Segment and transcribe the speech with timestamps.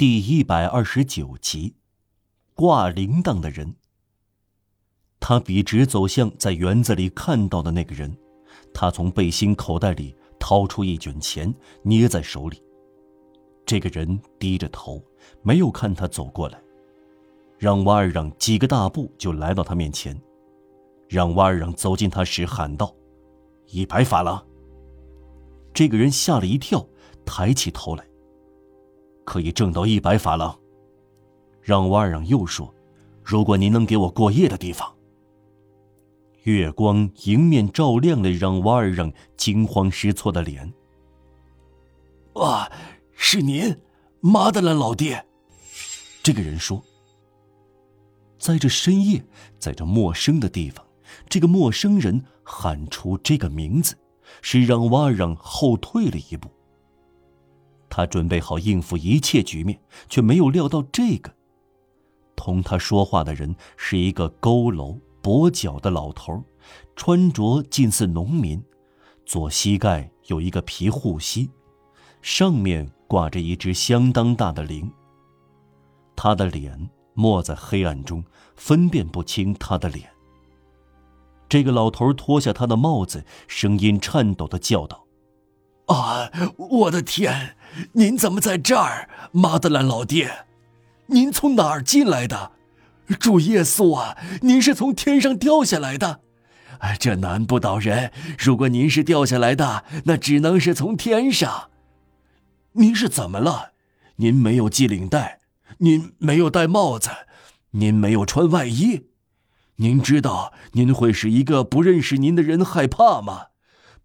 [0.00, 1.74] 第一百二十九集，
[2.54, 3.76] 挂铃铛的人。
[5.20, 8.16] 他笔直走向在园子里看到的那个人，
[8.72, 12.62] 他从背心口袋里掏出一卷钱，捏在手里。
[13.66, 15.04] 这个人低着头，
[15.42, 16.58] 没有看他走过来。
[17.58, 20.18] 让瓦尔让几个大步就来到他面前，
[21.10, 22.96] 让瓦尔让走近他时喊道
[23.68, 24.42] ：“一百法郎。”
[25.74, 26.88] 这个人吓了一跳，
[27.26, 28.09] 抬起头来。
[29.30, 30.58] 可以挣到一百法郎。
[31.62, 32.74] 让瓦尔让又说
[33.22, 34.92] ：“如果您能给我过夜的地方。”
[36.42, 40.72] 月光迎面照亮了让瓦尔让惊慌失措的脸。
[42.34, 42.68] “哇，
[43.12, 43.76] 是您，
[44.18, 45.24] 马德兰老爹。”
[46.24, 46.82] 这个人说。
[48.36, 49.22] 在这深夜，
[49.60, 50.84] 在这陌生的地方，
[51.28, 53.96] 这个陌生人喊出这个名字，
[54.42, 56.50] 使让瓦尔让后退了一步。
[57.90, 61.34] 他准备好应付一切局面，却没有料到这个。
[62.36, 66.42] 同他说话的人是一个佝偻跛脚的老头，
[66.96, 68.62] 穿着近似农民，
[69.26, 71.50] 左膝盖有一个皮护膝，
[72.22, 74.90] 上面挂着一只相当大的铃。
[76.16, 78.24] 他的脸没在黑暗中，
[78.56, 80.08] 分辨不清他的脸。
[81.48, 85.06] 这个老头脱下他的帽子，声音颤抖的叫道。
[85.86, 87.56] 啊，我的天！
[87.92, 90.46] 您怎么在这儿，马德兰老爹？
[91.06, 92.52] 您从哪儿进来的？
[93.18, 96.20] 主耶稣啊，您是从天上掉下来的？
[96.78, 98.12] 哎，这难不倒人。
[98.38, 101.70] 如果您是掉下来的，那只能是从天上。
[102.72, 103.72] 您是怎么了？
[104.16, 105.40] 您没有系领带，
[105.78, 107.10] 您没有戴帽子，
[107.72, 109.08] 您没有穿外衣。
[109.76, 113.46] 您知道您会使一个不认识您的人害怕吗？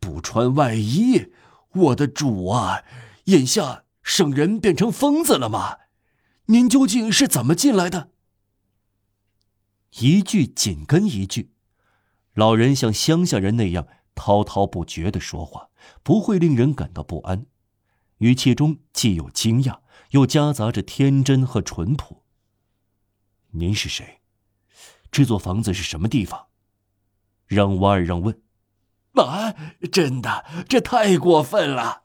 [0.00, 1.32] 不穿外衣。
[1.74, 2.82] 我的主啊，
[3.24, 5.78] 眼下圣人变成疯子了吗？
[6.46, 8.10] 您究竟是怎么进来的？
[10.00, 11.52] 一句紧跟一句，
[12.34, 15.70] 老人像乡下人那样滔滔不绝的说话，
[16.02, 17.46] 不会令人感到不安，
[18.18, 19.80] 语气中既有惊讶，
[20.10, 22.24] 又夹杂着天真和淳朴。
[23.52, 24.20] 您是谁？
[25.10, 26.48] 这座房子是什么地方？
[27.46, 28.42] 让瓦尔让问。
[29.14, 29.54] 啊！
[29.92, 32.03] 真的，这太过分了！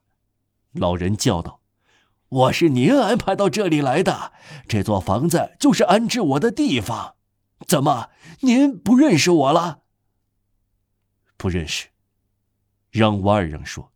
[0.80, 1.62] 老人叫道
[2.30, 4.32] ：“我是您安排到这里来的，
[4.68, 7.16] 这座房子就是安置我的地方。
[7.68, 8.10] 怎么，
[8.40, 9.82] 您不认识我了
[11.38, 11.90] ？”“不认识。”
[12.90, 13.92] 让瓦尔让说。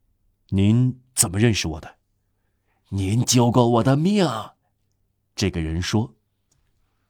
[0.50, 1.96] “您怎么认识我的
[2.90, 4.28] ？”“您救过我的命。”
[5.34, 6.14] 这个人说。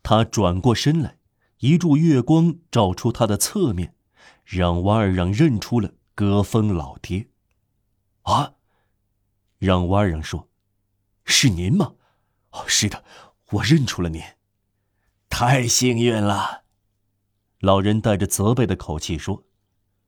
[0.03, 1.17] 他转过身来，
[1.61, 3.95] 一柱月光照出他的侧面。
[4.45, 7.29] 让瓦尔让认出了戈峰老爹，
[8.25, 8.53] 啊！
[9.65, 10.49] 让瓦尔让说
[11.25, 11.95] ：“是您吗
[12.53, 13.03] ？”“哦，是的，
[13.51, 14.23] 我认出了您。
[15.31, 16.65] ”“太幸运了。”
[17.61, 19.45] 老人带着责备的口气说。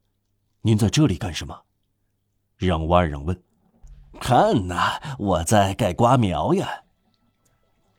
[0.60, 1.62] “您在这里干什么？”
[2.58, 3.42] 让瓦尔让问。
[4.20, 6.82] “看呐，我在盖瓜苗呀。”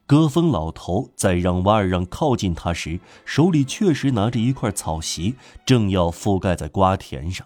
[0.06, 5.36] 戈峰老头在让瓦尔让靠近他时，手里确实拿着一块草席，
[5.66, 7.46] 正要覆盖在瓜田上。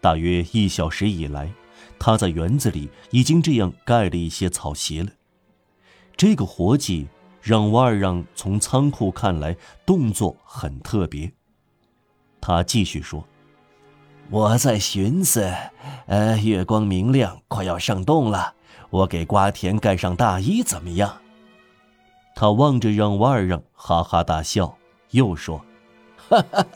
[0.00, 1.52] 大约一小时以来，
[1.98, 5.10] 他在园子里已经这样盖了一些草席了。
[6.16, 7.06] 这个活计
[7.40, 11.32] 让瓦尔让从仓库看来动作很特别。
[12.40, 13.24] 他继续说
[14.30, 15.52] ：“我在寻思，
[16.06, 18.54] 呃，月光明亮，快要上冻了，
[18.90, 21.18] 我给瓜田盖上大衣怎么样？”
[22.34, 24.78] 他望着让瓦尔让，哈哈大笑，
[25.10, 25.64] 又说
[26.28, 26.66] ：“哈哈，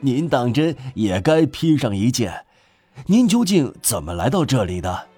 [0.00, 2.46] 您当真也该披上一件？
[3.06, 5.08] 您究竟怎么来到这里的？”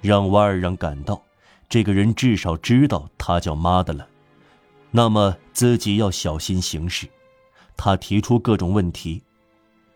[0.00, 1.22] 让瓦尔让感到，
[1.68, 4.08] 这个人至少知道他叫妈的了，
[4.90, 7.08] 那么自己要小心行事。
[7.76, 9.22] 他提出各种问题，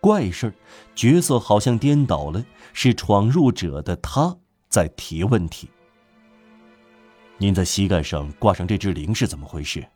[0.01, 0.55] 怪事儿，
[0.95, 4.37] 角色好像颠倒了，是闯入者的他
[4.69, 5.69] 在提问题。
[7.39, 9.87] 您在膝盖上挂上这只铃是怎么回事？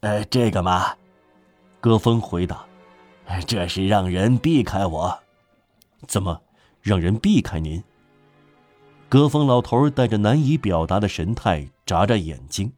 [0.00, 0.94] 呃，这个嘛，
[1.80, 2.66] 戈峰回答
[3.46, 5.18] ：“这是让人避开我。”
[6.06, 6.40] 怎么，
[6.80, 7.82] 让人避开您？
[9.08, 12.72] 戈峰老头带着难以表达的神态，眨眨眼睛：“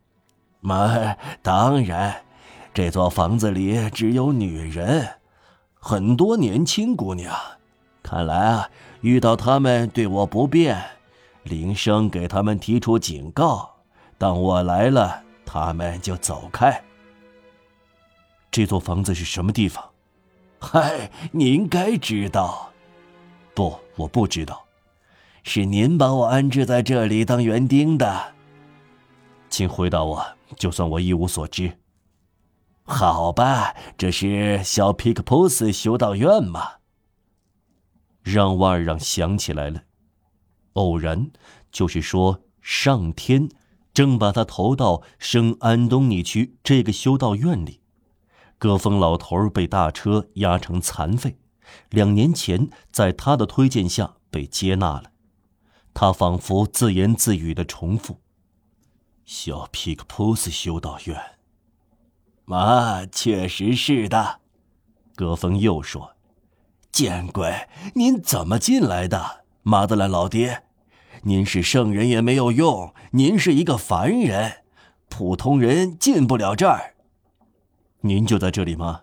[0.61, 2.25] 嘛，当然，
[2.73, 5.07] 这座房子里只有女人，
[5.75, 7.35] 很多年轻姑娘。
[8.03, 8.71] 看来啊，
[9.03, 10.83] 遇到他们对我不便，
[11.43, 13.71] 铃声给他们提出警告。”
[14.19, 16.83] 当我来了，他们就走开。
[18.51, 19.85] 这座房子是什么地方？
[20.61, 22.72] 嗨，您该知道。
[23.55, 24.65] 不，我不知道。
[25.45, 28.35] 是您把我安置在这里当园丁的。
[29.51, 30.25] 请回答我，
[30.57, 31.79] 就算我一无所知。
[32.85, 36.75] 好吧，这是小皮克普斯修道院吗？
[38.23, 39.83] 让瓦尔让想起来了，
[40.75, 41.31] 偶然，
[41.73, 43.49] 就是说上天
[43.93, 47.81] 正把他投到圣安东尼区这个修道院里。
[48.59, 51.37] 戈峰老头被大车压成残废，
[51.91, 55.13] 两年前在他的推荐下被接纳了。
[55.95, 58.19] 他仿佛自言自语的重复
[59.25, 61.21] ：“小皮克普斯修道院。”
[62.49, 64.41] 啊，确实是的，
[65.15, 66.17] 戈峰又说
[66.93, 67.69] ：“见鬼！
[67.95, 70.65] 您怎么进来的，马德兰老爹？
[71.23, 74.65] 您是圣人也没有用，您是一个凡人，
[75.09, 76.95] 普通人进不了这儿。
[78.01, 79.03] 您就在这里吗？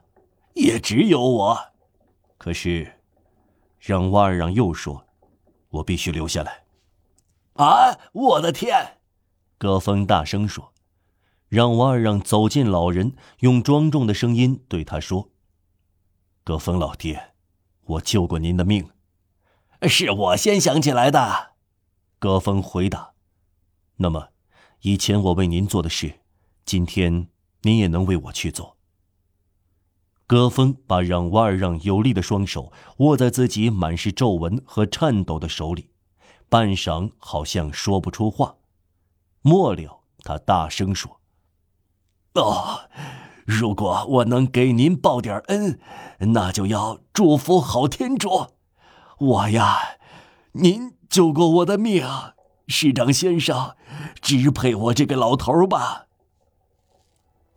[0.55, 1.59] 也只有我。
[2.39, 2.99] 可是，
[3.77, 5.05] 让瓦尔让又说，
[5.67, 6.63] 我必须留下来。
[7.55, 8.97] 啊，我的天！
[9.57, 10.73] 戈峰大声说。
[11.49, 15.31] 让瓦尔让走进老人，用庄重的声音对他说
[16.45, 17.33] ：“葛峰老爹，
[17.85, 18.89] 我救过您的命，
[19.81, 21.55] 是我先想起来的。”
[22.19, 23.13] 葛峰回答
[23.97, 24.29] ：“那么，
[24.81, 26.19] 以前我为您做的事，
[26.65, 27.27] 今天
[27.63, 28.77] 您也能为我去做。”
[30.29, 35.89] 戈峰把让瓦尔让有力的双手握在自己满是皱纹和颤抖的手里，
[36.47, 38.57] 半晌好像说不出话，
[39.41, 41.19] 末了，他大声说。
[42.35, 42.81] 哦，
[43.43, 45.79] 如果我能给您报点恩，
[46.19, 48.49] 那就要祝福好天主。
[49.17, 49.97] 我呀，
[50.51, 52.07] 您救过我的命，
[52.67, 53.75] 市长先生，
[54.21, 56.05] 支配我这个老头吧。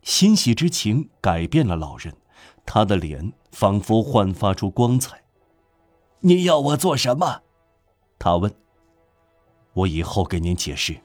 [0.02, 2.16] 欣喜之情改变了老人，
[2.64, 5.22] 他的脸仿佛焕发出光彩。
[6.20, 7.42] 你要我做什么？
[8.18, 8.52] 他问。
[9.74, 10.96] 我以后给您解释。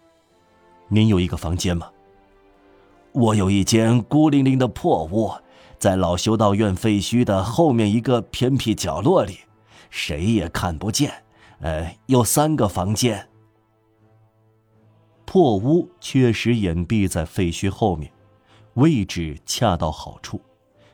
[0.89, 1.92] 您有一个房间吗？
[3.13, 5.31] 我有一间孤零零的破屋，
[5.80, 9.39] 在老修道院废墟的后面一个偏僻角落里，
[9.89, 11.24] 谁也看不见。
[11.59, 13.30] 呃，有三个房间。
[15.25, 18.12] 破屋确实隐蔽在废墟后面，
[18.75, 20.39] 位置恰到好处，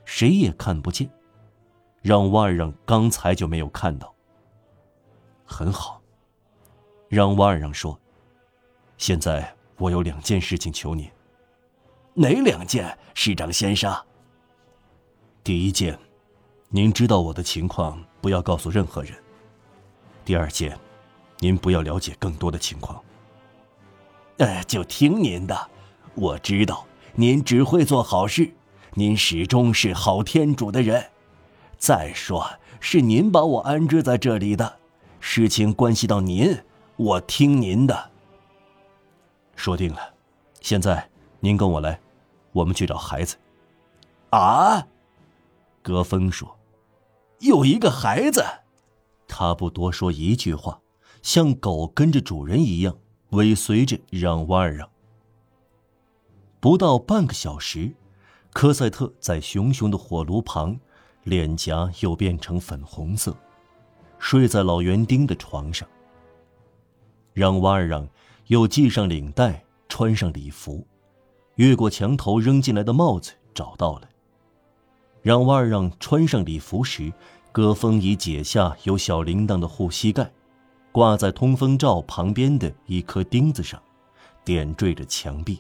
[0.06, 1.10] 谁也看不见。
[2.02, 4.14] 让瓦尔让刚才就没有看到。
[5.46, 6.02] 很好，
[7.08, 7.98] 让瓦尔让说
[8.98, 11.10] ：“现在我有两件事情求你。”
[12.14, 13.96] 哪两件，市长先生？
[15.44, 15.98] 第一件，
[16.70, 19.14] 您知道我的情况，不要告诉任何人。
[20.26, 20.78] 第二件，
[21.40, 23.02] 您不要了解更多的情况。
[24.40, 25.70] 哎，就听您的。
[26.16, 28.54] 我知道您只会做好事，
[28.96, 31.04] 您始终是好天主的人。
[31.78, 32.48] 再说，
[32.80, 34.80] 是您把我安置在这里的，
[35.20, 36.64] 事情关系到您，
[36.96, 38.12] 我听您的。
[39.56, 40.14] 说定了，
[40.62, 41.10] 现在。
[41.40, 42.00] 您跟我来，
[42.54, 43.36] 我们去找孩子。
[44.30, 44.88] 啊，
[45.82, 46.58] 戈峰说
[47.40, 48.42] ：“有一个孩子。”
[49.28, 50.80] 他不多说一句话，
[51.22, 52.98] 像狗跟着主人一样
[53.32, 54.90] 尾随着让瓦尔让。
[56.62, 57.94] 不到半个小时，
[58.54, 60.80] 科赛特在熊熊的火炉旁，
[61.24, 63.36] 脸颊又变成粉红色，
[64.20, 65.88] 睡在老园丁的床上。
[67.34, 68.08] 让瓦尔让
[68.48, 70.86] 又系上领带，穿上礼服。
[71.56, 74.08] 越过墙头扔进来的帽子找到了。
[75.22, 77.12] 让瓦尔让穿上礼服时，
[77.52, 80.32] 戈峰已解下有小铃铛的护膝盖，
[80.92, 83.82] 挂在通风罩旁边的一颗钉子上，
[84.46, 85.60] 点缀着墙壁。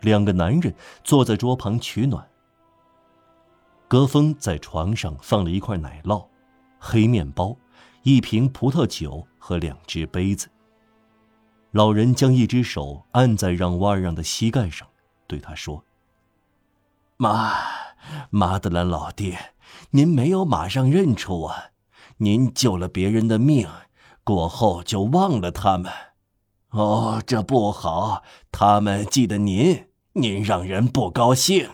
[0.00, 0.74] 两个男人
[1.04, 2.28] 坐在桌旁取暖。
[3.88, 6.26] 戈峰在床上放了一块奶酪、
[6.78, 7.56] 黑面包、
[8.02, 10.48] 一瓶葡萄酒和两只杯子。
[11.70, 14.88] 老人将一只手按在让瓦尔让的膝盖上，
[15.26, 15.84] 对他说
[17.16, 17.52] ：“妈
[18.30, 19.54] 马德兰老爹，
[19.90, 21.54] 您没有马上认出我，
[22.18, 23.68] 您救了别人的命，
[24.24, 25.92] 过后就忘了他们。
[26.76, 31.70] 哦，这不好，他们记得您，您让人不高兴。”